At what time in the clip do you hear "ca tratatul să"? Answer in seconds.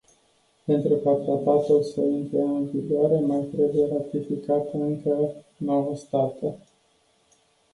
0.95-2.01